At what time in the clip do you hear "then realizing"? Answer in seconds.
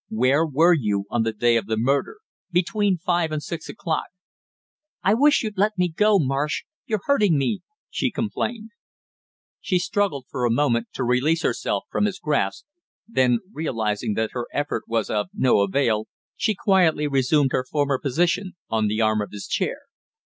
13.07-14.15